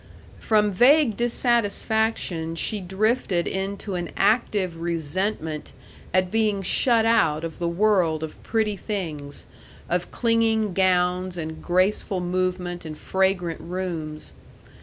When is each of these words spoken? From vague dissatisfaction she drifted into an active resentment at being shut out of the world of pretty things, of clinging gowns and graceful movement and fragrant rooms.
From 0.39 0.71
vague 0.71 1.15
dissatisfaction 1.15 2.55
she 2.55 2.79
drifted 2.81 3.45
into 3.45 3.93
an 3.93 4.09
active 4.17 4.77
resentment 4.81 5.73
at 6.11 6.31
being 6.31 6.63
shut 6.63 7.05
out 7.05 7.43
of 7.43 7.59
the 7.59 7.67
world 7.67 8.23
of 8.23 8.41
pretty 8.41 8.75
things, 8.77 9.45
of 9.87 10.09
clinging 10.09 10.73
gowns 10.73 11.37
and 11.37 11.61
graceful 11.61 12.19
movement 12.19 12.83
and 12.83 12.97
fragrant 12.97 13.61
rooms. 13.61 14.33